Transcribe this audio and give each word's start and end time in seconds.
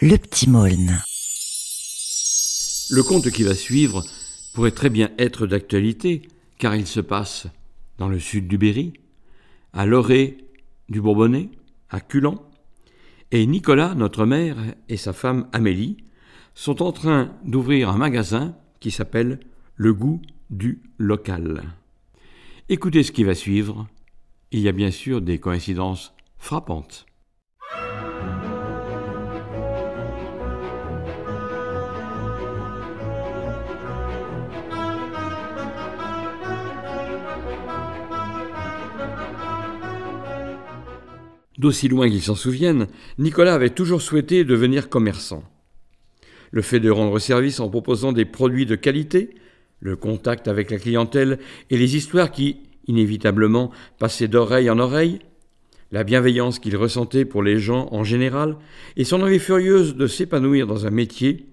Le 0.00 0.16
petit 0.16 0.48
Maulne. 0.48 1.02
Le 2.90 3.02
conte 3.02 3.32
qui 3.32 3.42
va 3.42 3.56
suivre 3.56 4.04
pourrait 4.54 4.70
très 4.70 4.90
bien 4.90 5.10
être 5.18 5.48
d'actualité, 5.48 6.22
car 6.56 6.76
il 6.76 6.86
se 6.86 7.00
passe 7.00 7.48
dans 7.98 8.08
le 8.08 8.20
sud 8.20 8.46
du 8.46 8.58
Berry, 8.58 8.92
à 9.72 9.86
l'orée 9.86 10.38
du 10.88 11.00
Bourbonnais, 11.00 11.48
à 11.90 11.98
Culan, 11.98 12.48
et 13.32 13.44
Nicolas, 13.44 13.96
notre 13.96 14.24
mère, 14.24 14.56
et 14.88 14.96
sa 14.96 15.12
femme 15.12 15.48
Amélie 15.52 15.96
sont 16.54 16.80
en 16.80 16.92
train 16.92 17.34
d'ouvrir 17.44 17.88
un 17.88 17.98
magasin 17.98 18.54
qui 18.78 18.92
s'appelle 18.92 19.40
Le 19.74 19.92
goût 19.94 20.22
du 20.48 20.80
local. 20.98 21.64
Écoutez 22.68 23.02
ce 23.02 23.10
qui 23.10 23.24
va 23.24 23.34
suivre. 23.34 23.88
Il 24.52 24.60
y 24.60 24.68
a 24.68 24.72
bien 24.72 24.92
sûr 24.92 25.20
des 25.20 25.40
coïncidences 25.40 26.14
frappantes. 26.38 27.07
D'aussi 41.58 41.88
loin 41.88 42.08
qu'il 42.08 42.22
s'en 42.22 42.36
souvienne, 42.36 42.86
Nicolas 43.18 43.54
avait 43.54 43.70
toujours 43.70 44.00
souhaité 44.00 44.44
devenir 44.44 44.88
commerçant. 44.88 45.42
Le 46.52 46.62
fait 46.62 46.80
de 46.80 46.90
rendre 46.90 47.18
service 47.18 47.58
en 47.58 47.68
proposant 47.68 48.12
des 48.12 48.24
produits 48.24 48.64
de 48.64 48.76
qualité, 48.76 49.30
le 49.80 49.96
contact 49.96 50.46
avec 50.46 50.70
la 50.70 50.78
clientèle 50.78 51.38
et 51.70 51.76
les 51.76 51.96
histoires 51.96 52.30
qui, 52.30 52.60
inévitablement, 52.86 53.72
passaient 53.98 54.28
d'oreille 54.28 54.70
en 54.70 54.78
oreille, 54.78 55.18
la 55.90 56.04
bienveillance 56.04 56.58
qu'il 56.58 56.76
ressentait 56.76 57.24
pour 57.24 57.42
les 57.42 57.58
gens 57.58 57.88
en 57.90 58.04
général, 58.04 58.56
et 58.96 59.04
son 59.04 59.22
envie 59.22 59.38
furieuse 59.38 59.96
de 59.96 60.06
s'épanouir 60.06 60.66
dans 60.66 60.86
un 60.86 60.90
métier, 60.90 61.46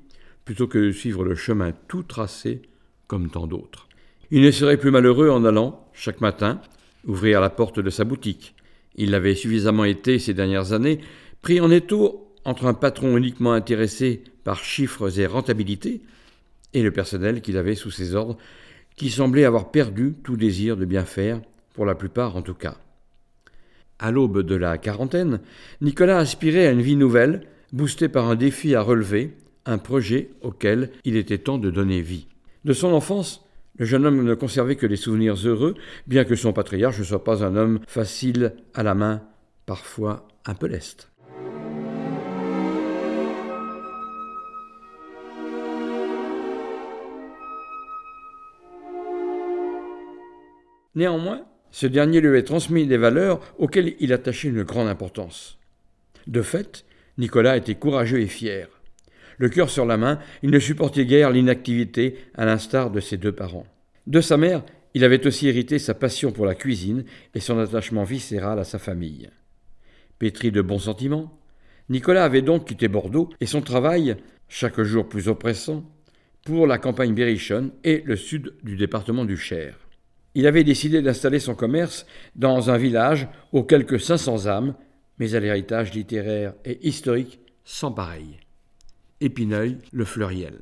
plutôt 0.43 0.67
que 0.67 0.77
de 0.77 0.91
suivre 0.91 1.23
le 1.23 1.35
chemin 1.35 1.71
tout 1.87 2.03
tracé 2.03 2.61
comme 3.07 3.29
tant 3.29 3.47
d'autres. 3.47 3.87
Il 4.29 4.41
ne 4.41 4.51
serait 4.51 4.77
plus 4.77 4.91
malheureux 4.91 5.29
en 5.29 5.45
allant, 5.45 5.87
chaque 5.93 6.21
matin, 6.21 6.61
ouvrir 7.07 7.41
la 7.41 7.49
porte 7.49 7.79
de 7.79 7.89
sa 7.89 8.03
boutique, 8.03 8.55
il 8.95 9.11
l'avait 9.11 9.35
suffisamment 9.35 9.85
été 9.85 10.19
ces 10.19 10.33
dernières 10.33 10.73
années, 10.73 10.99
pris 11.41 11.59
en 11.59 11.71
étau 11.71 12.33
entre 12.45 12.65
un 12.65 12.73
patron 12.73 13.17
uniquement 13.17 13.53
intéressé 13.53 14.23
par 14.43 14.63
chiffres 14.63 15.19
et 15.19 15.25
rentabilité, 15.25 16.01
et 16.73 16.83
le 16.83 16.91
personnel 16.91 17.41
qu'il 17.41 17.57
avait 17.57 17.75
sous 17.75 17.91
ses 17.91 18.15
ordres, 18.15 18.37
qui 18.95 19.09
semblait 19.09 19.45
avoir 19.45 19.71
perdu 19.71 20.15
tout 20.23 20.37
désir 20.37 20.77
de 20.77 20.85
bien 20.85 21.05
faire, 21.05 21.41
pour 21.73 21.85
la 21.85 21.95
plupart 21.95 22.35
en 22.35 22.41
tout 22.41 22.53
cas. 22.53 22.77
À 23.99 24.11
l'aube 24.11 24.41
de 24.41 24.55
la 24.55 24.77
quarantaine, 24.77 25.39
Nicolas 25.81 26.17
aspirait 26.17 26.67
à 26.67 26.71
une 26.71 26.81
vie 26.81 26.95
nouvelle, 26.95 27.47
boosté 27.71 28.09
par 28.09 28.29
un 28.29 28.35
défi 28.35 28.75
à 28.75 28.81
relever, 28.81 29.33
un 29.65 29.77
projet 29.77 30.29
auquel 30.41 30.91
il 31.03 31.15
était 31.15 31.37
temps 31.37 31.57
de 31.57 31.71
donner 31.71 32.01
vie. 32.01 32.27
De 32.65 32.73
son 32.73 32.93
enfance, 32.93 33.44
le 33.77 33.85
jeune 33.85 34.05
homme 34.05 34.23
ne 34.23 34.33
conservait 34.35 34.75
que 34.75 34.85
des 34.87 34.95
souvenirs 34.95 35.35
heureux, 35.35 35.75
bien 36.07 36.23
que 36.23 36.35
son 36.35 36.53
patriarche 36.53 36.99
ne 36.99 37.03
soit 37.03 37.23
pas 37.23 37.43
un 37.43 37.55
homme 37.55 37.79
facile 37.87 38.53
à 38.73 38.83
la 38.83 38.95
main, 38.95 39.21
parfois 39.65 40.27
un 40.45 40.53
peu 40.53 40.67
leste. 40.67 41.11
Néanmoins, 50.95 51.41
ce 51.71 51.87
dernier 51.87 52.21
lui 52.21 52.29
avait 52.29 52.43
transmis 52.43 52.87
des 52.87 52.95
valeurs 52.95 53.41
auxquelles 53.57 53.95
il 53.99 54.13
attachait 54.13 54.47
une 54.47 54.63
grande 54.63 54.87
importance. 54.87 55.57
De 56.25 56.41
fait, 56.41 56.85
Nicolas 57.17 57.57
était 57.57 57.75
courageux 57.75 58.21
et 58.21 58.27
fier. 58.27 58.69
Le 59.37 59.49
cœur 59.49 59.69
sur 59.69 59.85
la 59.85 59.97
main, 59.97 60.19
il 60.43 60.51
ne 60.51 60.59
supportait 60.59 61.05
guère 61.05 61.31
l'inactivité, 61.31 62.17
à 62.35 62.45
l'instar 62.45 62.91
de 62.91 62.99
ses 62.99 63.17
deux 63.17 63.31
parents. 63.31 63.67
De 64.07 64.21
sa 64.21 64.37
mère, 64.37 64.63
il 64.93 65.03
avait 65.03 65.27
aussi 65.27 65.47
hérité 65.47 65.77
sa 65.77 65.93
passion 65.93 66.31
pour 66.31 66.45
la 66.45 66.55
cuisine 66.55 67.03
et 67.33 67.39
son 67.39 67.59
attachement 67.59 68.03
viscéral 68.03 68.59
à 68.59 68.63
sa 68.63 68.79
famille. 68.79 69.29
Pétri 70.19 70.51
de 70.51 70.61
bons 70.61 70.79
sentiments, 70.79 71.37
Nicolas 71.89 72.23
avait 72.23 72.41
donc 72.41 72.67
quitté 72.67 72.87
Bordeaux 72.87 73.29
et 73.41 73.45
son 73.45 73.61
travail, 73.61 74.15
chaque 74.47 74.81
jour 74.81 75.07
plus 75.09 75.27
oppressant, 75.27 75.83
pour 76.45 76.67
la 76.67 76.77
campagne 76.77 77.13
berrichonne 77.13 77.71
et 77.83 78.03
le 78.05 78.15
sud 78.15 78.53
du 78.63 78.77
département 78.77 79.25
du 79.25 79.35
Cher. 79.35 79.77
Il 80.33 80.47
avait 80.47 80.63
décidé 80.63 81.01
d'installer 81.01 81.39
son 81.39 81.55
commerce 81.55 82.05
dans 82.35 82.69
un 82.69 82.77
village 82.77 83.27
aux 83.51 83.63
quelques 83.63 83.99
500 83.99 84.47
âmes, 84.47 84.75
mais 85.17 85.35
à 85.35 85.39
l'héritage 85.39 85.93
littéraire 85.93 86.53
et 86.63 86.87
historique 86.87 87.39
sans 87.63 87.91
pareil. 87.91 88.37
Épineuil, 89.25 89.79
le 89.91 90.05
Fleuriel. 90.05 90.61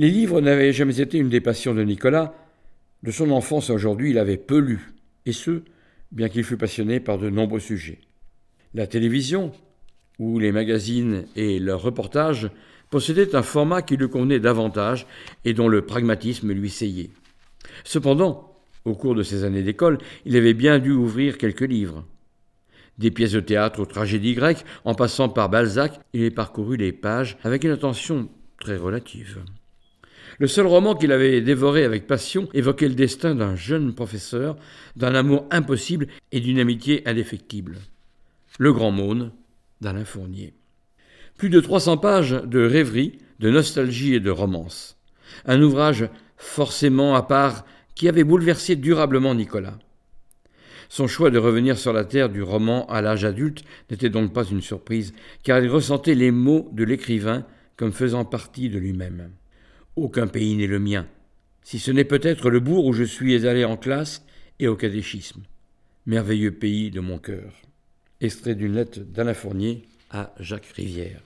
Les 0.00 0.08
livres 0.08 0.40
n'avaient 0.40 0.72
jamais 0.72 1.02
été 1.02 1.18
une 1.18 1.28
des 1.28 1.42
passions 1.42 1.74
de 1.74 1.82
Nicolas. 1.82 2.32
De 3.02 3.10
son 3.10 3.30
enfance 3.32 3.68
à 3.68 3.74
aujourd'hui, 3.74 4.12
il 4.12 4.18
avait 4.18 4.38
peu 4.38 4.56
lu, 4.56 4.94
et 5.26 5.32
ce, 5.32 5.60
bien 6.10 6.30
qu'il 6.30 6.42
fût 6.42 6.56
passionné 6.56 7.00
par 7.00 7.18
de 7.18 7.28
nombreux 7.28 7.60
sujets. 7.60 7.98
La 8.72 8.86
télévision, 8.86 9.52
ou 10.18 10.38
les 10.38 10.52
magazines 10.52 11.26
et 11.36 11.58
leurs 11.58 11.82
reportages, 11.82 12.48
possédaient 12.88 13.36
un 13.36 13.42
format 13.42 13.82
qui 13.82 13.98
lui 13.98 14.08
convenait 14.08 14.40
davantage 14.40 15.06
et 15.44 15.52
dont 15.52 15.68
le 15.68 15.84
pragmatisme 15.84 16.50
lui 16.50 16.70
seyait. 16.70 17.10
Cependant, 17.84 18.56
au 18.86 18.94
cours 18.94 19.14
de 19.14 19.22
ses 19.22 19.44
années 19.44 19.62
d'école, 19.62 19.98
il 20.24 20.34
avait 20.34 20.54
bien 20.54 20.78
dû 20.78 20.92
ouvrir 20.92 21.36
quelques 21.36 21.60
livres. 21.60 22.06
Des 22.96 23.10
pièces 23.10 23.32
de 23.32 23.40
théâtre 23.40 23.80
aux 23.80 23.86
tragédies 23.86 24.32
grecques, 24.32 24.64
en 24.86 24.94
passant 24.94 25.28
par 25.28 25.50
Balzac, 25.50 26.00
il 26.14 26.22
avait 26.22 26.30
parcouru 26.30 26.78
les 26.78 26.92
pages 26.92 27.36
avec 27.44 27.64
une 27.64 27.72
attention 27.72 28.30
très 28.58 28.78
relative. 28.78 29.40
Le 30.38 30.46
seul 30.46 30.66
roman 30.66 30.94
qu'il 30.94 31.12
avait 31.12 31.40
dévoré 31.40 31.84
avec 31.84 32.06
passion 32.06 32.48
évoquait 32.54 32.88
le 32.88 32.94
destin 32.94 33.34
d'un 33.34 33.56
jeune 33.56 33.94
professeur, 33.94 34.56
d'un 34.96 35.14
amour 35.14 35.46
impossible 35.50 36.06
et 36.32 36.40
d'une 36.40 36.58
amitié 36.58 37.06
indéfectible. 37.06 37.78
Le 38.58 38.72
Grand 38.72 38.90
Maune 38.90 39.32
d'Alain 39.80 40.04
Fournier. 40.04 40.54
Plus 41.36 41.50
de 41.50 41.60
300 41.60 41.96
pages 41.96 42.42
de 42.44 42.64
rêverie, 42.64 43.18
de 43.38 43.50
nostalgie 43.50 44.14
et 44.14 44.20
de 44.20 44.30
romance. 44.30 44.98
Un 45.46 45.62
ouvrage 45.62 46.08
forcément 46.36 47.14
à 47.14 47.22
part 47.22 47.64
qui 47.94 48.08
avait 48.08 48.24
bouleversé 48.24 48.76
durablement 48.76 49.34
Nicolas. 49.34 49.78
Son 50.88 51.06
choix 51.06 51.30
de 51.30 51.38
revenir 51.38 51.78
sur 51.78 51.92
la 51.92 52.04
terre 52.04 52.28
du 52.28 52.42
roman 52.42 52.86
à 52.88 53.00
l'âge 53.00 53.24
adulte 53.24 53.62
n'était 53.90 54.08
donc 54.08 54.32
pas 54.32 54.44
une 54.44 54.60
surprise, 54.60 55.14
car 55.44 55.60
il 55.60 55.70
ressentait 55.70 56.14
les 56.14 56.30
mots 56.30 56.68
de 56.72 56.82
l'écrivain 56.82 57.46
comme 57.76 57.92
faisant 57.92 58.24
partie 58.24 58.68
de 58.68 58.78
lui-même. 58.78 59.30
Aucun 59.96 60.26
pays 60.26 60.56
n'est 60.56 60.66
le 60.66 60.78
mien, 60.78 61.06
si 61.62 61.78
ce 61.78 61.90
n'est 61.90 62.04
peut-être 62.04 62.50
le 62.50 62.60
bourg 62.60 62.86
où 62.86 62.92
je 62.92 63.04
suis 63.04 63.46
allé 63.46 63.64
en 63.64 63.76
classe 63.76 64.24
et 64.58 64.68
au 64.68 64.76
catéchisme. 64.76 65.42
Merveilleux 66.06 66.52
pays 66.52 66.90
de 66.90 67.00
mon 67.00 67.18
cœur. 67.18 67.60
Extrait 68.20 68.54
d'une 68.54 68.74
lettre 68.74 69.00
d'Alain 69.00 69.34
Fournier 69.34 69.82
à 70.10 70.34
Jacques 70.38 70.72
Rivière. 70.74 71.22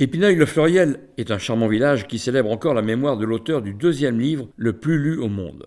Épineuil-le-Fleuriel 0.00 1.00
est 1.16 1.32
un 1.32 1.38
charmant 1.38 1.66
village 1.66 2.06
qui 2.06 2.20
célèbre 2.20 2.52
encore 2.52 2.72
la 2.72 2.82
mémoire 2.82 3.16
de 3.16 3.24
l'auteur 3.24 3.62
du 3.62 3.74
deuxième 3.74 4.20
livre 4.20 4.48
le 4.56 4.74
plus 4.74 4.96
lu 4.96 5.18
au 5.18 5.28
monde. 5.28 5.66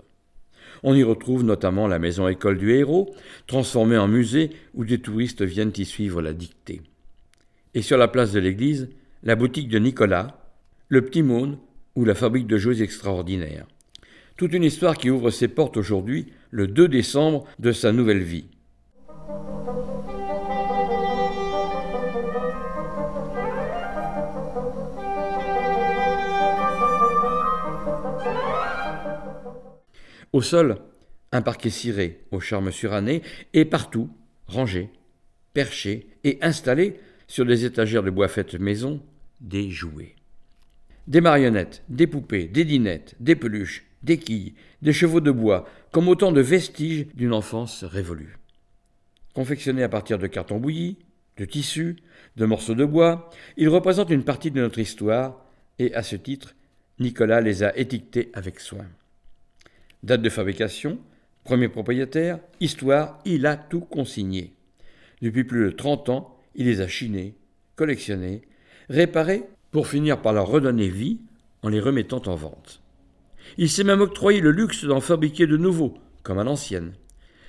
On 0.83 0.95
y 0.95 1.03
retrouve 1.03 1.43
notamment 1.43 1.85
la 1.85 1.99
maison-école 1.99 2.57
du 2.57 2.71
héros, 2.71 3.13
transformée 3.45 3.97
en 3.97 4.07
musée 4.07 4.51
où 4.73 4.85
des 4.85 4.99
touristes 4.99 5.41
viennent 5.41 5.73
y 5.75 5.83
suivre 5.83 6.21
la 6.21 6.31
dictée. 6.31 6.81
Et 7.73 7.81
sur 7.81 7.97
la 7.97 8.07
place 8.07 8.31
de 8.31 8.39
l'église, 8.39 8.87
la 9.21 9.35
boutique 9.35 9.67
de 9.67 9.79
Nicolas, 9.79 10.39
le 10.87 11.01
petit 11.03 11.23
monde 11.23 11.57
ou 11.97 12.05
la 12.05 12.15
fabrique 12.15 12.47
de 12.47 12.57
jouets 12.57 12.81
extraordinaires. 12.81 13.67
Toute 14.37 14.53
une 14.53 14.63
histoire 14.63 14.95
qui 14.95 15.09
ouvre 15.09 15.29
ses 15.29 15.49
portes 15.49 15.75
aujourd'hui, 15.75 16.27
le 16.51 16.67
2 16.67 16.87
décembre 16.87 17.45
de 17.59 17.73
sa 17.73 17.91
nouvelle 17.91 18.23
vie. 18.23 18.45
Au 30.33 30.41
sol, 30.41 30.77
un 31.33 31.41
parquet 31.41 31.69
ciré 31.69 32.21
au 32.31 32.39
charme 32.39 32.71
suranné 32.71 33.21
et 33.53 33.65
partout, 33.65 34.09
rangé, 34.47 34.89
perché 35.53 36.07
et 36.23 36.37
installé 36.41 36.99
sur 37.27 37.45
des 37.45 37.65
étagères 37.65 38.03
de 38.03 38.09
bois 38.09 38.29
faites 38.29 38.55
maison, 38.55 39.01
des 39.41 39.69
jouets. 39.69 40.15
Des 41.07 41.19
marionnettes, 41.19 41.83
des 41.89 42.07
poupées, 42.07 42.45
des 42.45 42.63
dinettes, 42.63 43.15
des 43.19 43.35
peluches, 43.35 43.83
des 44.03 44.17
quilles, 44.17 44.53
des 44.81 44.93
chevaux 44.93 45.19
de 45.19 45.31
bois, 45.31 45.67
comme 45.91 46.07
autant 46.07 46.31
de 46.31 46.41
vestiges 46.41 47.07
d'une 47.13 47.33
enfance 47.33 47.83
révolue. 47.83 48.37
Confectionnés 49.33 49.83
à 49.83 49.89
partir 49.89 50.17
de 50.17 50.27
carton 50.27 50.59
bouilli, 50.59 50.97
de 51.37 51.45
tissus, 51.45 51.97
de 52.37 52.45
morceaux 52.45 52.75
de 52.75 52.85
bois, 52.85 53.29
ils 53.57 53.69
représentent 53.69 54.09
une 54.09 54.23
partie 54.23 54.51
de 54.51 54.61
notre 54.61 54.79
histoire, 54.79 55.43
et 55.79 55.93
à 55.93 56.03
ce 56.03 56.15
titre, 56.15 56.55
Nicolas 56.99 57.41
les 57.41 57.63
a 57.63 57.77
étiquetés 57.77 58.29
avec 58.33 58.59
soin. 58.59 58.85
Date 60.03 60.21
de 60.21 60.29
fabrication, 60.29 60.99
premier 61.43 61.69
propriétaire, 61.69 62.39
histoire, 62.59 63.19
il 63.25 63.45
a 63.45 63.55
tout 63.55 63.81
consigné. 63.81 64.53
Depuis 65.21 65.43
plus 65.43 65.65
de 65.65 65.71
30 65.71 66.09
ans, 66.09 66.37
il 66.55 66.65
les 66.65 66.81
a 66.81 66.87
chinés, 66.87 67.35
collectionnés, 67.75 68.41
réparés 68.89 69.43
pour 69.69 69.87
finir 69.87 70.21
par 70.21 70.33
leur 70.33 70.47
redonner 70.47 70.89
vie 70.89 71.19
en 71.61 71.69
les 71.69 71.79
remettant 71.79 72.21
en 72.25 72.35
vente. 72.35 72.81
Il 73.57 73.69
s'est 73.69 73.83
même 73.83 74.01
octroyé 74.01 74.41
le 74.41 74.51
luxe 74.51 74.85
d'en 74.85 75.01
fabriquer 75.01 75.45
de 75.45 75.57
nouveaux, 75.57 75.93
comme 76.23 76.39
à 76.39 76.43
l'ancienne. 76.43 76.93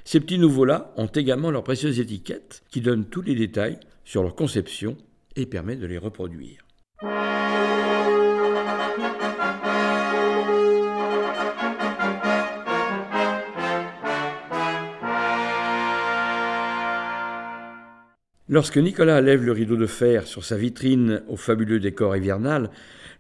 Ces 0.05 0.21
petits 0.21 0.39
nouveaux-là 0.39 0.93
ont 0.97 1.07
également 1.07 1.51
leurs 1.51 1.65
précieuses 1.65 2.01
étiquettes 2.01 2.63
qui 2.71 2.81
donnent 2.81 3.07
tous 3.07 3.23
les 3.23 3.35
détails 3.35 3.79
sur 4.05 4.23
leur 4.23 4.35
conception 4.35 4.97
et 5.37 5.47
permettent 5.47 5.81
de 5.81 5.87
les 5.87 5.99
reproduire. 5.99 6.67
Lorsque 18.53 18.77
Nicolas 18.77 19.23
lève 19.23 19.45
le 19.45 19.53
rideau 19.53 19.79
de 19.79 19.87
fer 19.87 20.27
sur 20.27 20.45
sa 20.45 20.59
vitrine 20.59 21.23
au 21.27 21.37
fabuleux 21.37 21.81
décor 21.81 22.15
hivernal, 22.15 22.69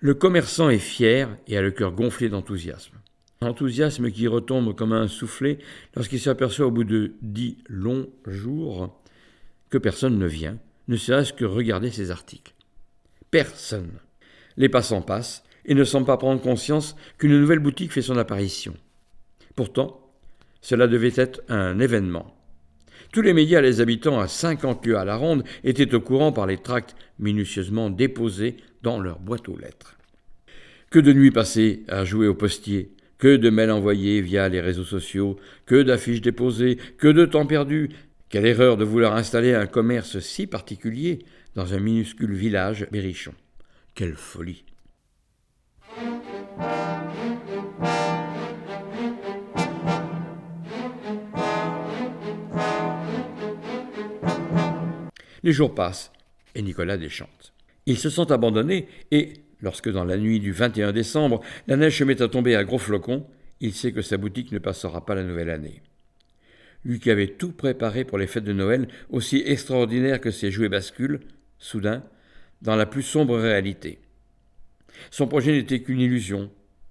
le 0.00 0.12
commerçant 0.12 0.69
est 0.69 0.76
fier 0.76 1.26
et 1.49 1.56
a 1.56 1.62
le 1.62 1.70
cœur 1.70 1.93
gonflé 1.93 2.29
d'enthousiasme. 2.29 2.96
Enthousiasme 3.40 4.11
qui 4.11 4.29
retombe 4.29 4.76
comme 4.76 4.93
un 4.93 5.08
soufflet 5.08 5.56
lorsqu'il 5.96 6.20
s'aperçoit 6.20 6.67
au 6.67 6.70
bout 6.70 6.84
de 6.84 7.14
dix 7.23 7.56
longs 7.67 8.11
jours 8.26 9.02
que 9.70 9.79
personne 9.79 10.19
ne 10.19 10.26
vient, 10.26 10.58
ne 10.88 10.96
serait-ce 10.96 11.32
que 11.32 11.46
regarder 11.46 11.90
ses 11.90 12.11
articles. 12.11 12.52
Personne. 13.31 14.00
Les 14.58 14.69
passants 14.69 15.00
passent 15.00 15.44
et 15.64 15.73
ne 15.73 15.85
semblent 15.85 16.05
pas 16.05 16.19
prendre 16.19 16.43
conscience 16.43 16.94
qu'une 17.17 17.40
nouvelle 17.40 17.58
boutique 17.58 17.93
fait 17.93 18.02
son 18.02 18.19
apparition. 18.19 18.75
Pourtant, 19.56 20.12
cela 20.61 20.88
devait 20.88 21.14
être 21.17 21.40
un 21.49 21.78
événement. 21.78 22.37
Tous 23.12 23.20
les 23.20 23.35
médias 23.35 23.61
les 23.61 23.82
habitants 23.82 24.20
à 24.20 24.26
50 24.26 24.87
lieues 24.87 24.97
à 24.97 25.05
la 25.05 25.17
ronde 25.17 25.44
étaient 25.64 25.94
au 25.94 26.00
courant 26.00 26.32
par 26.32 26.47
les 26.47 26.56
tracts 26.56 26.97
minutieusement 27.19 27.91
déposés 27.91 28.56
dans 28.82 28.99
leur 28.99 29.19
boîte 29.19 29.50
aux 29.50 29.59
lettres. 29.59 29.99
Que 30.91 30.99
de 30.99 31.12
nuits 31.12 31.31
passées 31.31 31.85
à 31.88 32.06
jouer 32.06 32.26
au 32.26 32.35
postier, 32.35 32.93
que 33.19 33.37
de 33.37 33.50
mails 33.50 33.70
envoyés 33.70 34.23
via 34.23 34.49
les 34.49 34.62
réseaux 34.62 34.85
sociaux, 34.85 35.37
que 35.67 35.82
d'affiches 35.82 36.23
déposées, 36.23 36.79
que 36.97 37.09
de 37.09 37.26
temps 37.26 37.44
perdu. 37.44 37.91
Quelle 38.31 38.47
erreur 38.47 38.79
de 38.79 38.85
vouloir 38.85 39.14
installer 39.14 39.53
un 39.53 39.67
commerce 39.67 40.19
si 40.20 40.47
particulier 40.47 41.19
dans 41.55 41.75
un 41.75 41.81
minuscule 41.81 42.32
village 42.32 42.87
berrichon. 42.91 43.35
Quelle 43.94 44.17
folie. 44.17 44.64
Les 55.42 55.52
jours 55.52 55.74
passent, 55.74 56.12
et 56.54 56.62
Nicolas 56.62 56.96
déchante. 56.96 57.52
Il 57.86 57.98
se 57.98 58.10
sent 58.10 58.30
abandonné, 58.30 58.86
et, 59.10 59.32
lorsque 59.60 59.90
dans 59.90 60.04
la 60.04 60.16
nuit 60.16 60.40
du 60.40 60.52
21 60.52 60.92
décembre, 60.92 61.40
la 61.66 61.76
neige 61.76 61.98
se 61.98 62.04
met 62.04 62.22
à 62.22 62.28
tomber 62.28 62.54
à 62.54 62.64
gros 62.64 62.78
flocons, 62.78 63.26
il 63.60 63.72
sait 63.72 63.92
que 63.92 64.02
sa 64.02 64.16
boutique 64.16 64.52
ne 64.52 64.58
passera 64.58 65.04
pas 65.04 65.14
la 65.14 65.24
nouvelle 65.24 65.50
année. 65.50 65.82
Lui 66.84 66.98
qui 66.98 67.10
avait 67.10 67.28
tout 67.28 67.52
préparé 67.52 68.04
pour 68.04 68.18
les 68.18 68.26
fêtes 68.26 68.44
de 68.44 68.52
Noël, 68.52 68.88
aussi 69.10 69.42
extraordinaires 69.46 70.20
que 70.20 70.30
ses 70.30 70.50
jouets 70.50 70.68
basculent, 70.68 71.20
soudain, 71.58 72.02
dans 72.60 72.76
la 72.76 72.86
plus 72.86 73.02
sombre 73.02 73.38
réalité. 73.38 74.00
Son 75.10 75.26
projet 75.26 75.52
n'était 75.52 75.80
qu'une 75.80 76.00
illusion, 76.00 76.50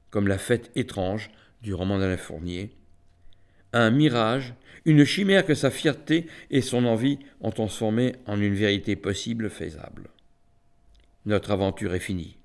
comme 0.09 0.27
la 0.27 0.37
fête 0.37 0.71
étrange 0.75 1.29
du 1.61 1.73
roman 1.73 1.99
d'Alain 1.99 2.17
Fournier, 2.17 2.71
un 3.73 3.91
mirage, 3.91 4.53
une 4.85 5.05
chimère 5.05 5.45
que 5.45 5.53
sa 5.53 5.71
fierté 5.71 6.27
et 6.49 6.61
son 6.61 6.85
envie 6.85 7.19
ont 7.41 7.51
transformé 7.51 8.15
en 8.25 8.41
une 8.41 8.55
vérité 8.55 8.95
possible, 8.95 9.49
faisable. 9.49 10.09
Notre 11.25 11.51
aventure 11.51 11.93
est 11.93 11.99
finie. 11.99 12.37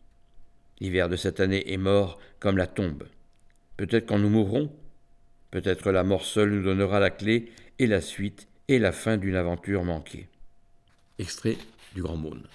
L'hiver 0.80 1.08
de 1.08 1.16
cette 1.16 1.40
année 1.40 1.72
est 1.72 1.78
mort 1.78 2.18
comme 2.38 2.58
la 2.58 2.66
tombe. 2.66 3.08
Peut-être 3.76 4.06
quand 4.06 4.18
nous 4.18 4.28
mourrons, 4.28 4.70
peut-être 5.50 5.90
la 5.90 6.04
mort 6.04 6.24
seule 6.24 6.50
nous 6.50 6.62
donnera 6.62 7.00
la 7.00 7.10
clé 7.10 7.50
et 7.78 7.86
la 7.86 8.00
suite 8.00 8.48
et 8.68 8.78
la 8.78 8.92
fin 8.92 9.16
d'une 9.16 9.36
aventure 9.36 9.84
manquée. 9.84 10.28
Extrait 11.18 11.56
du 11.94 12.02
Grand 12.02 12.16
Monde. 12.16 12.46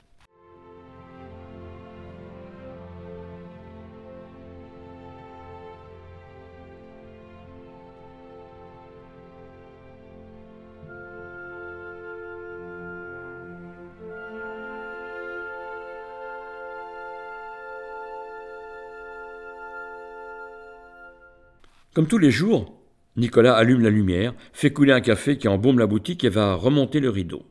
Comme 21.93 22.07
tous 22.07 22.17
les 22.17 22.31
jours, 22.31 22.81
Nicolas 23.17 23.55
allume 23.55 23.81
la 23.81 23.89
lumière, 23.89 24.33
fait 24.53 24.71
couler 24.71 24.93
un 24.93 25.01
café 25.01 25.37
qui 25.37 25.49
embaume 25.49 25.77
la 25.77 25.87
boutique 25.87 26.23
et 26.23 26.29
va 26.29 26.53
remonter 26.53 27.01
le 27.01 27.09
rideau. 27.09 27.43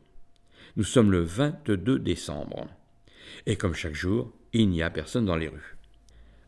Nous 0.77 0.83
sommes 0.83 1.11
le 1.11 1.21
22 1.21 1.99
décembre. 1.99 2.65
Et 3.45 3.55
comme 3.55 3.75
chaque 3.75 3.93
jour, 3.93 4.31
il 4.53 4.69
n'y 4.69 4.81
a 4.81 4.89
personne 4.89 5.25
dans 5.25 5.35
les 5.35 5.47
rues. 5.47 5.77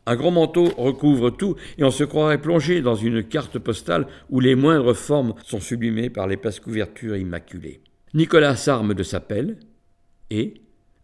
Un 0.06 0.16
grand 0.16 0.32
manteau 0.32 0.64
recouvre 0.76 1.30
tout 1.30 1.54
et 1.78 1.84
on 1.84 1.92
se 1.92 2.02
croirait 2.02 2.40
plongé 2.40 2.82
dans 2.82 2.96
une 2.96 3.22
carte 3.22 3.60
postale 3.60 4.08
où 4.28 4.40
les 4.40 4.56
moindres 4.56 4.96
formes 4.96 5.34
sont 5.44 5.60
sublimées 5.60 6.10
par 6.10 6.26
les 6.26 6.36
passes 6.36 6.58
couvertures 6.58 7.16
immaculées. 7.16 7.80
Nicolas 8.12 8.56
s'arme 8.56 8.94
de 8.94 9.04
sa 9.04 9.20
pelle 9.20 9.56
et, 10.30 10.54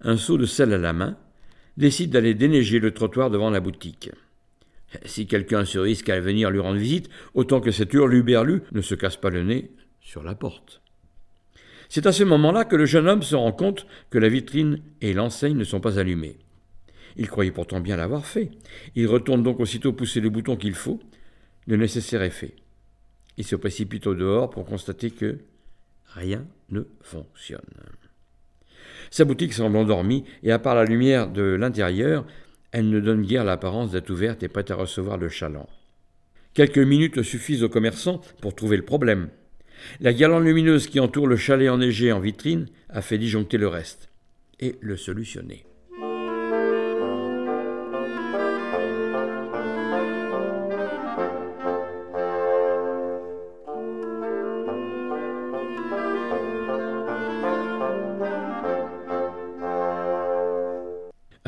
un 0.01 0.17
seau 0.17 0.39
de 0.39 0.45
sel 0.45 0.73
à 0.73 0.79
la 0.79 0.93
main, 0.93 1.17
décide 1.77 2.11
d'aller 2.11 2.35
déneiger 2.35 2.81
le 2.81 2.91
trottoir 2.91 3.31
devant 3.31 3.51
la 3.51 3.61
boutique. 3.61 4.11
Si 5.05 5.27
quelqu'un 5.27 5.65
se 5.65 5.79
risque 5.79 6.09
à 6.09 6.21
venir 6.21 6.51
lui 6.51 6.61
rendre 6.61 6.79
visite, 6.79 7.09
autant 7.35 7.61
que 7.61 7.71
cet 7.71 7.93
hurluberlu 7.95 8.63
ne 8.73 8.81
se 8.81 8.95
casse 8.95 9.17
pas 9.17 9.31
le 9.31 9.43
nez 9.43 9.71
sur 10.01 10.23
la 10.23 10.35
porte. 10.35 10.81
C'est 11.89 12.07
à 12.07 12.13
ce 12.13 12.25
moment-là 12.25 12.65
que 12.65 12.77
le 12.77 12.87
jeune 12.87 13.09
homme 13.09 13.23
se 13.23 13.35
rend 13.35 13.53
compte 13.53 13.87
que 14.11 14.19
la 14.19 14.29
vitrine 14.29 14.81
et 15.01 15.13
l'enseigne 15.13 15.57
ne 15.57 15.65
sont 15.65 15.81
pas 15.81 15.99
allumées. 15.99 16.39
Il 17.17 17.29
croyait 17.29 17.51
pourtant 17.51 17.81
bien 17.81 17.97
l'avoir 17.97 18.27
fait. 18.27 18.51
Il 18.95 19.07
retourne 19.09 19.43
donc 19.43 19.61
aussitôt 19.61 19.93
pousser 19.93 20.21
le 20.21 20.31
bouton 20.31 20.57
qu'il 20.57 20.75
faut. 20.75 21.01
Le 21.67 21.77
nécessaire 21.77 22.23
est 22.23 22.31
fait. 22.31 22.55
Il 23.37 23.45
se 23.45 23.57
précipite 23.57 24.07
au 24.07 24.15
dehors 24.15 24.51
pour 24.51 24.67
constater 24.67 25.11
que 25.11 25.39
rien 26.15 26.45
ne 26.71 26.83
fonctionne. 27.01 27.61
Sa 29.11 29.25
boutique 29.25 29.53
semble 29.53 29.77
endormie, 29.77 30.25
et 30.43 30.53
à 30.53 30.59
part 30.59 30.77
la 30.77 30.85
lumière 30.85 31.29
de 31.29 31.43
l'intérieur, 31.43 32.25
elle 32.73 32.89
ne 32.89 33.01
donne 33.01 33.23
guère 33.23 33.45
l'apparence 33.45 33.91
d'être 33.91 34.11
ouverte 34.11 34.43
et 34.43 34.49
prête 34.49 34.71
à 34.71 34.77
recevoir 34.77 35.19
le 35.19 35.29
chaland. 35.29 35.69
Quelques 36.55 36.79
minutes 36.79 37.23
suffisent 37.23 37.63
aux 37.63 37.69
commerçants 37.69 38.21
pour 38.41 38.55
trouver 38.55 38.77
le 38.77 38.85
problème. 38.85 39.29
La 40.01 40.13
guirlande 40.13 40.45
lumineuse 40.45 40.87
qui 40.87 41.01
entoure 41.01 41.27
le 41.27 41.37
chalet 41.37 41.71
enneigé 41.71 42.13
en 42.13 42.21
vitrine 42.21 42.67
a 42.89 43.03
fait 43.03 43.19
disjoncter 43.19 43.57
le 43.57 43.69
reste 43.69 44.11
et 44.59 44.77
le 44.81 44.97
solutionner. 44.97 45.65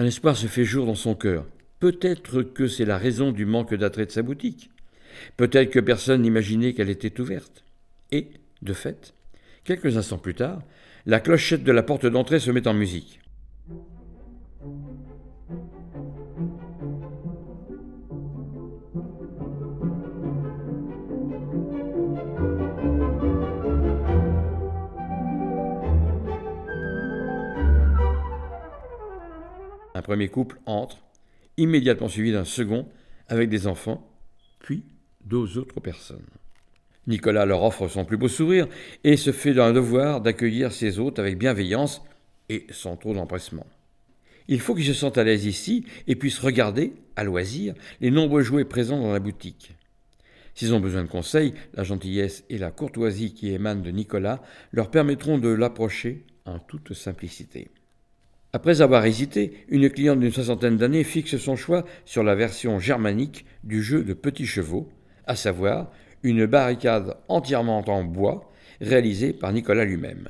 Un 0.03 0.07
espoir 0.07 0.37
se 0.37 0.49
fait 0.49 0.65
jour 0.65 0.85
dans 0.85 0.97
son 0.97 1.15
cœur. 1.15 1.47
Peut-être 1.79 2.43
que 2.43 2.67
c'est 2.67 2.85
la 2.85 2.99
raison 2.99 3.31
du 3.31 3.47
manque 3.47 3.73
d'attrait 3.73 4.05
de 4.05 4.11
sa 4.11 4.23
boutique. 4.23 4.69
Peut-être 5.37 5.71
que 5.71 5.79
personne 5.79 6.23
n'imaginait 6.23 6.73
qu'elle 6.73 6.91
était 6.91 7.21
ouverte. 7.21 7.63
Et, 8.11 8.27
de 8.63 8.73
fait, 8.73 9.15
quelques 9.63 9.97
instants 9.97 10.19
plus 10.19 10.35
tard, 10.35 10.61
la 11.07 11.21
clochette 11.21 11.63
de 11.63 11.71
la 11.71 11.85
porte 11.85 12.05
d'entrée 12.05 12.41
se 12.41 12.51
met 12.51 12.67
en 12.67 12.75
musique. 12.75 13.21
Couple 30.29 30.59
entre, 30.67 31.03
immédiatement 31.57 32.09
suivi 32.09 32.33
d'un 32.33 32.45
second, 32.45 32.87
avec 33.29 33.49
des 33.49 33.67
enfants, 33.67 34.09
puis 34.61 34.85
deux 35.25 35.59
autres 35.59 35.81
personnes. 35.81 36.27
Nicolas 37.07 37.47
leur 37.47 37.63
offre 37.63 37.89
son 37.89 38.05
plus 38.05 38.17
beau 38.17 38.29
sourire 38.29 38.69
et 39.03 39.17
se 39.17 39.33
fait 39.33 39.55
d'un 39.55 39.73
devoir 39.73 40.21
d'accueillir 40.21 40.73
ses 40.73 40.99
hôtes 40.99 41.19
avec 41.19 41.37
bienveillance 41.37 42.03
et 42.49 42.67
sans 42.71 42.97
trop 42.97 43.15
d'empressement. 43.15 43.67
Il 44.49 44.61
faut 44.61 44.75
qu'ils 44.75 44.87
se 44.87 44.95
sentent 44.95 45.19
à 45.19 45.25
l'aise 45.25 45.47
ici 45.47 45.85
et 46.07 46.17
puissent 46.17 46.39
regarder, 46.39 46.93
à 47.17 47.25
loisir, 47.25 47.75
les 48.01 48.11
nombreux 48.11 48.43
jouets 48.43 48.65
présents 48.65 49.01
dans 49.01 49.13
la 49.13 49.21
boutique. 49.21 49.75
S'ils 50.55 50.75
ont 50.75 50.81
besoin 50.81 51.03
de 51.03 51.09
conseils, 51.09 51.55
la 51.75 51.83
gentillesse 51.83 52.45
et 52.51 52.59
la 52.59 52.71
courtoisie 52.71 53.33
qui 53.33 53.53
émanent 53.53 53.81
de 53.81 53.91
Nicolas 53.91 54.43
leur 54.73 54.91
permettront 54.91 55.39
de 55.39 55.49
l'approcher 55.49 56.25
en 56.45 56.59
toute 56.59 56.93
simplicité. 56.93 57.71
Après 58.55 58.83
avoir 58.83 59.07
hésité, 59.07 59.65
une 59.71 59.89
cliente 59.89 60.21
d'une 60.21 60.31
soixantaine 60.31 60.77
d'années 60.77 61.05
fixe 61.05 61.39
son 61.39 61.57
choix 61.57 61.87
sur 62.05 62.23
la 62.23 62.35
version 62.35 62.79
germanique 62.79 63.47
du 63.65 63.83
jeu 63.83 64.05
de 64.05 64.13
petits 64.13 64.45
chevaux, 64.45 64.91
à 65.27 65.37
savoir 65.37 65.91
une 66.23 66.45
barricade 66.45 67.17
entièrement 67.29 67.83
en 67.89 68.05
bois 68.05 68.53
réalisée 68.83 69.33
par 69.33 69.55
Nicolas 69.55 69.87
lui-même. 69.87 70.29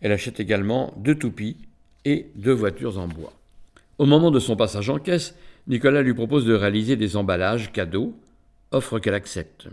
Elle 0.00 0.10
achète 0.10 0.40
également 0.40 0.92
deux 0.96 1.14
toupies 1.14 1.56
et 2.04 2.32
deux 2.34 2.52
voitures 2.52 2.98
en 2.98 3.06
bois. 3.06 3.32
Au 3.98 4.06
moment 4.06 4.32
de 4.32 4.40
son 4.40 4.56
passage 4.56 4.90
en 4.90 4.98
caisse, 4.98 5.36
Nicolas 5.68 6.02
lui 6.02 6.14
propose 6.14 6.44
de 6.44 6.54
réaliser 6.54 6.96
des 6.96 7.16
emballages 7.16 7.70
cadeaux, 7.70 8.18
offre 8.72 8.98
qu'elle 8.98 9.14
accepte. 9.14 9.68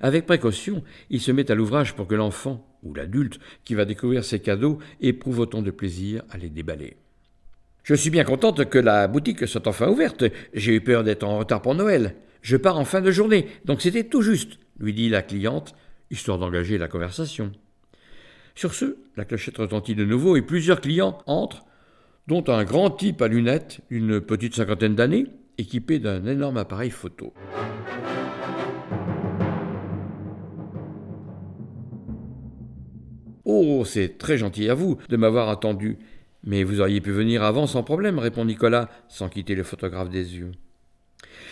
Avec 0.00 0.26
précaution, 0.26 0.82
il 1.08 1.20
se 1.20 1.30
met 1.30 1.52
à 1.52 1.54
l'ouvrage 1.54 1.94
pour 1.94 2.08
que 2.08 2.16
l'enfant 2.16 2.66
ou 2.82 2.94
l'adulte 2.94 3.38
qui 3.64 3.76
va 3.76 3.84
découvrir 3.84 4.24
ces 4.24 4.40
cadeaux 4.40 4.80
éprouve 5.00 5.38
autant 5.38 5.62
de 5.62 5.70
plaisir 5.70 6.24
à 6.30 6.36
les 6.36 6.48
déballer. 6.48 6.96
Je 7.88 7.94
suis 7.94 8.10
bien 8.10 8.24
contente 8.24 8.68
que 8.68 8.78
la 8.78 9.08
boutique 9.08 9.48
soit 9.48 9.66
enfin 9.66 9.88
ouverte. 9.88 10.22
J'ai 10.52 10.74
eu 10.74 10.82
peur 10.82 11.04
d'être 11.04 11.24
en 11.24 11.38
retard 11.38 11.62
pour 11.62 11.74
Noël. 11.74 12.16
Je 12.42 12.58
pars 12.58 12.78
en 12.78 12.84
fin 12.84 13.00
de 13.00 13.10
journée, 13.10 13.46
donc 13.64 13.80
c'était 13.80 14.04
tout 14.04 14.20
juste, 14.20 14.58
lui 14.78 14.92
dit 14.92 15.08
la 15.08 15.22
cliente, 15.22 15.74
histoire 16.10 16.36
d'engager 16.36 16.76
la 16.76 16.86
conversation. 16.86 17.50
Sur 18.54 18.74
ce, 18.74 18.98
la 19.16 19.24
clochette 19.24 19.56
retentit 19.56 19.94
de 19.94 20.04
nouveau 20.04 20.36
et 20.36 20.42
plusieurs 20.42 20.82
clients 20.82 21.16
entrent, 21.24 21.64
dont 22.26 22.44
un 22.48 22.62
grand 22.64 22.90
type 22.90 23.22
à 23.22 23.28
lunettes, 23.28 23.80
d'une 23.90 24.20
petite 24.20 24.54
cinquantaine 24.54 24.94
d'années, 24.94 25.24
équipé 25.56 25.98
d'un 25.98 26.26
énorme 26.26 26.58
appareil 26.58 26.90
photo. 26.90 27.32
Oh, 33.46 33.82
c'est 33.86 34.18
très 34.18 34.36
gentil 34.36 34.68
à 34.68 34.74
vous 34.74 34.98
de 35.08 35.16
m'avoir 35.16 35.48
attendu. 35.48 35.96
Mais 36.48 36.64
vous 36.64 36.80
auriez 36.80 37.02
pu 37.02 37.10
venir 37.10 37.42
avant 37.42 37.66
sans 37.66 37.82
problème, 37.82 38.18
répond 38.18 38.46
Nicolas, 38.46 38.88
sans 39.06 39.28
quitter 39.28 39.54
le 39.54 39.64
photographe 39.64 40.08
des 40.08 40.34
yeux. 40.38 40.52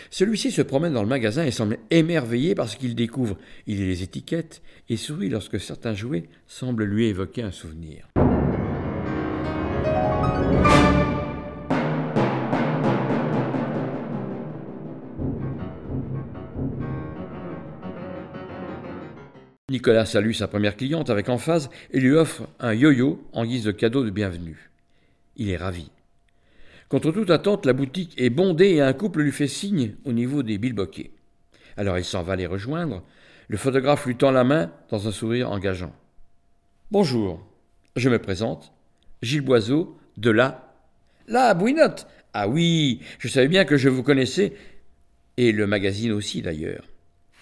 Celui-ci 0.08 0.50
se 0.50 0.62
promène 0.62 0.94
dans 0.94 1.02
le 1.02 1.08
magasin 1.08 1.44
et 1.44 1.50
semble 1.50 1.76
émerveillé 1.90 2.54
par 2.54 2.66
ce 2.66 2.78
qu'il 2.78 2.94
découvre. 2.94 3.36
Il 3.66 3.76
lit 3.76 3.88
les 3.88 4.02
étiquettes 4.02 4.62
et 4.88 4.96
sourit 4.96 5.28
lorsque 5.28 5.60
certains 5.60 5.92
jouets 5.92 6.30
semblent 6.46 6.84
lui 6.84 7.08
évoquer 7.08 7.42
un 7.42 7.50
souvenir. 7.50 8.08
Nicolas 19.68 20.06
salue 20.06 20.32
sa 20.32 20.48
première 20.48 20.74
cliente 20.74 21.10
avec 21.10 21.28
emphase 21.28 21.68
et 21.90 22.00
lui 22.00 22.12
offre 22.12 22.48
un 22.60 22.72
yo-yo 22.72 23.22
en 23.34 23.44
guise 23.44 23.64
de 23.64 23.72
cadeau 23.72 24.02
de 24.02 24.08
bienvenue. 24.10 24.70
Il 25.36 25.50
est 25.50 25.56
ravi. 25.56 25.90
Contre 26.88 27.10
toute 27.10 27.30
attente, 27.30 27.66
la 27.66 27.72
boutique 27.72 28.14
est 28.16 28.30
bondée 28.30 28.70
et 28.70 28.80
un 28.80 28.92
couple 28.92 29.22
lui 29.22 29.32
fait 29.32 29.48
signe 29.48 29.96
au 30.04 30.12
niveau 30.12 30.42
des 30.42 30.58
bilboquets. 30.58 31.10
Alors 31.76 31.98
il 31.98 32.04
s'en 32.04 32.22
va 32.22 32.36
les 32.36 32.46
rejoindre. 32.46 33.02
Le 33.48 33.56
photographe 33.56 34.06
lui 34.06 34.16
tend 34.16 34.30
la 34.30 34.44
main 34.44 34.72
dans 34.88 35.08
un 35.08 35.12
sourire 35.12 35.50
engageant. 35.50 35.92
Bonjour, 36.90 37.44
je 37.96 38.08
me 38.08 38.18
présente. 38.18 38.72
Gilles 39.22 39.40
Boiseau, 39.40 39.98
de 40.16 40.30
la. 40.30 40.74
La 41.26 41.54
Bouinotte 41.54 42.06
Ah 42.32 42.48
oui, 42.48 43.00
je 43.18 43.28
savais 43.28 43.48
bien 43.48 43.64
que 43.64 43.76
je 43.76 43.88
vous 43.88 44.02
connaissais. 44.02 44.52
Et 45.36 45.52
le 45.52 45.66
magazine 45.66 46.12
aussi 46.12 46.40
d'ailleurs. 46.40 46.88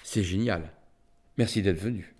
C'est 0.02 0.24
génial. 0.24 0.72
Merci 1.36 1.62
d'être 1.62 1.80
venu. 1.80 2.13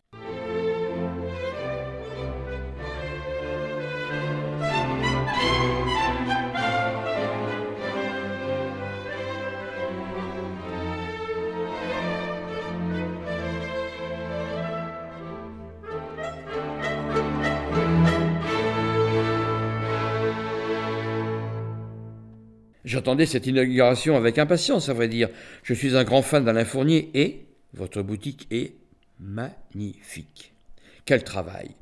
J'attendais 23.05 23.27
cette 23.27 23.47
inauguration 23.47 24.17
avec 24.17 24.39
impatience, 24.39 24.89
à 24.89 24.95
vrai 24.95 25.09
dire. 25.09 25.29
Je 25.63 25.75
suis 25.75 25.95
un 25.95 26.05
grand 26.05 26.23
fan 26.23 26.43
d'Alain 26.43 26.65
Fournier 26.65 27.11
et 27.13 27.45
votre 27.75 28.01
boutique 28.01 28.47
est 28.51 28.73
magnifique. 29.21 30.55
Quel 31.05 31.23
travail 31.23 31.73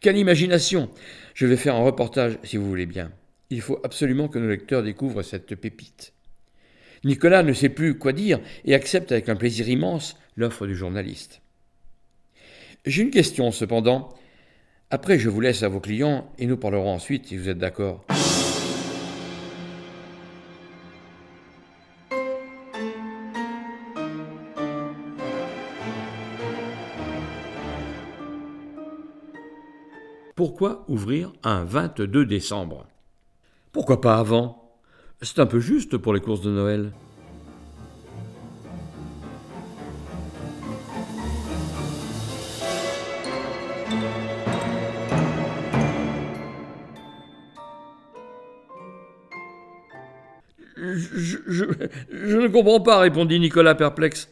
Quelle 0.00 0.16
imagination 0.16 0.90
Je 1.34 1.46
vais 1.46 1.56
faire 1.56 1.76
un 1.76 1.84
reportage, 1.84 2.36
si 2.42 2.56
vous 2.56 2.68
voulez 2.68 2.86
bien. 2.86 3.12
Il 3.50 3.60
faut 3.60 3.78
absolument 3.84 4.26
que 4.26 4.40
nos 4.40 4.48
lecteurs 4.48 4.82
découvrent 4.82 5.22
cette 5.22 5.54
pépite. 5.54 6.14
Nicolas 7.04 7.44
ne 7.44 7.52
sait 7.52 7.68
plus 7.68 7.96
quoi 7.96 8.12
dire 8.12 8.40
et 8.64 8.74
accepte 8.74 9.12
avec 9.12 9.28
un 9.28 9.36
plaisir 9.36 9.68
immense 9.68 10.16
l'offre 10.34 10.66
du 10.66 10.74
journaliste. 10.74 11.42
J'ai 12.86 13.02
une 13.02 13.12
question 13.12 13.52
cependant. 13.52 14.08
Après, 14.90 15.20
je 15.20 15.28
vous 15.28 15.40
laisse 15.40 15.62
à 15.62 15.68
vos 15.68 15.78
clients 15.78 16.28
et 16.40 16.46
nous 16.46 16.56
parlerons 16.56 16.92
ensuite 16.92 17.28
si 17.28 17.36
vous 17.36 17.48
êtes 17.48 17.58
d'accord. 17.58 18.04
Pourquoi 30.44 30.84
ouvrir 30.88 31.32
un 31.44 31.62
22 31.62 32.26
décembre? 32.26 32.88
Pourquoi 33.70 34.00
pas 34.00 34.16
avant? 34.16 34.72
C'est 35.20 35.38
un 35.38 35.46
peu 35.46 35.60
juste 35.60 35.96
pour 35.96 36.12
les 36.12 36.18
courses 36.18 36.40
de 36.40 36.50
Noël. 36.50 36.90
Je, 50.76 51.36
je, 51.46 52.36
ne 52.36 52.48
comprends 52.48 52.80
pas, 52.80 52.98
répondit 52.98 53.38
Nicolas 53.38 53.76
perplexe. 53.76 54.28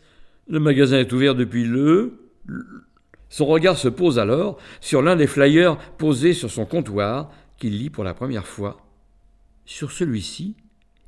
Le 0.49 0.59
magasin 0.59 0.99
est 0.99 1.13
ouvert 1.13 1.37
depuis 1.37 1.63
le, 1.63 2.20
son 3.31 3.47
regard 3.47 3.79
se 3.79 3.89
pose 3.89 4.19
alors 4.19 4.59
sur 4.81 5.01
l'un 5.03 5.17
des 5.17 5.29
flyers 5.29 5.79
posés 5.97 6.35
sur 6.35 6.51
son 6.51 6.67
comptoir 6.67 7.31
qu'il 7.59 7.79
lit 7.79 7.89
pour 7.89 8.05
la 8.05 8.13
première 8.13 8.47
fois. 8.47 8.85
Sur 9.65 9.93
celui-ci, 9.93 10.57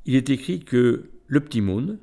il 0.07 0.14
est 0.14 0.31
écrit 0.31 0.61
que 0.61 1.11
le 1.26 1.41
Petit 1.41 1.61
Monde 1.61 1.99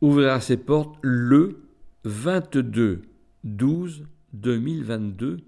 ouvrira 0.00 0.40
ses 0.40 0.56
portes 0.56 0.96
le 1.02 1.60
22 2.04 3.02
12 3.44 4.04
2022 4.32 5.40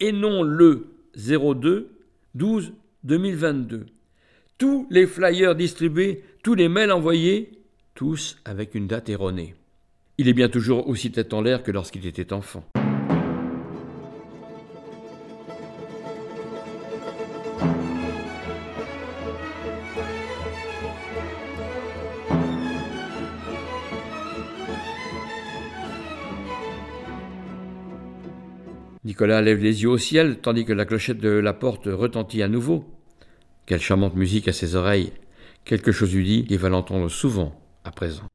et 0.00 0.12
non 0.12 0.44
le 0.44 0.86
02 1.16 1.90
12 2.36 2.72
2022. 3.02 3.86
Tous 4.56 4.86
les 4.90 5.06
flyers 5.06 5.56
distribués, 5.56 6.22
tous 6.44 6.54
les 6.54 6.68
mails 6.68 6.92
envoyés, 6.92 7.50
tous 7.94 8.38
avec 8.44 8.76
une 8.76 8.86
date 8.86 9.08
erronée. 9.08 9.56
Il 10.16 10.28
est 10.28 10.32
bien 10.32 10.48
toujours 10.48 10.88
aussi 10.88 11.10
tête 11.10 11.34
en 11.34 11.42
l'air 11.42 11.64
que 11.64 11.72
lorsqu'il 11.72 12.06
était 12.06 12.32
enfant. 12.32 12.64
Nicolas 29.18 29.42
lève 29.42 29.60
les 29.60 29.82
yeux 29.82 29.88
au 29.88 29.98
ciel, 29.98 30.38
tandis 30.40 30.64
que 30.64 30.72
la 30.72 30.84
clochette 30.84 31.18
de 31.18 31.28
la 31.28 31.52
porte 31.52 31.86
retentit 31.86 32.40
à 32.40 32.46
nouveau. 32.46 32.84
Quelle 33.66 33.80
charmante 33.80 34.14
musique 34.14 34.46
à 34.46 34.52
ses 34.52 34.76
oreilles. 34.76 35.10
Quelque 35.64 35.90
chose 35.90 36.14
lui 36.14 36.24
dit 36.24 36.44
qu'il 36.44 36.56
va 36.58 36.68
l'entendre 36.68 37.08
souvent 37.08 37.60
à 37.82 37.90
présent. 37.90 38.27